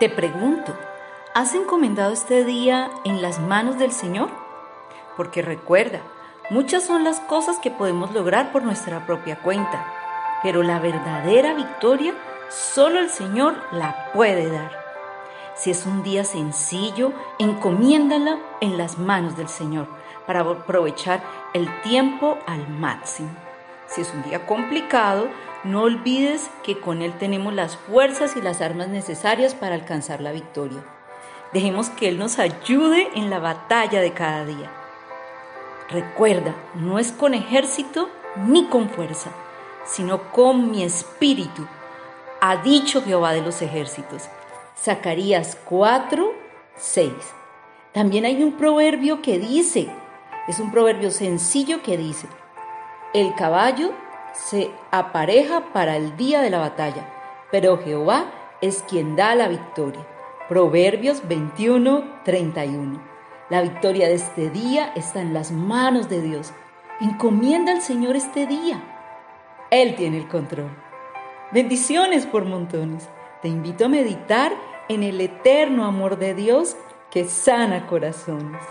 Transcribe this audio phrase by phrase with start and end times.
[0.00, 0.72] Te pregunto,
[1.34, 4.30] ¿has encomendado este día en las manos del Señor?
[5.14, 6.00] Porque recuerda,
[6.48, 9.84] muchas son las cosas que podemos lograr por nuestra propia cuenta,
[10.42, 12.14] pero la verdadera victoria
[12.48, 14.72] solo el Señor la puede dar.
[15.54, 19.86] Si es un día sencillo, encomiéndala en las manos del Señor
[20.26, 21.22] para aprovechar
[21.52, 23.28] el tiempo al máximo.
[23.86, 25.28] Si es un día complicado,
[25.64, 30.32] no olvides que con Él tenemos las fuerzas y las armas necesarias para alcanzar la
[30.32, 30.84] victoria.
[31.52, 34.70] Dejemos que Él nos ayude en la batalla de cada día.
[35.90, 38.08] Recuerda, no es con ejército
[38.46, 39.30] ni con fuerza,
[39.84, 41.66] sino con mi espíritu,
[42.40, 44.28] ha dicho Jehová de los ejércitos.
[44.78, 46.32] Zacarías 4,
[46.76, 47.12] 6.
[47.92, 49.90] También hay un proverbio que dice,
[50.48, 52.28] es un proverbio sencillo que dice,
[53.12, 53.92] el caballo
[54.32, 57.08] se apareja para el día de la batalla,
[57.50, 58.26] pero Jehová
[58.60, 60.06] es quien da la victoria.
[60.48, 63.00] Proverbios 21, 31.
[63.50, 66.52] La victoria de este día está en las manos de Dios.
[67.00, 68.82] Encomienda al Señor este día.
[69.70, 70.70] Él tiene el control.
[71.52, 73.08] Bendiciones por montones.
[73.42, 74.52] Te invito a meditar
[74.88, 76.76] en el eterno amor de Dios
[77.10, 78.62] que sana corazones.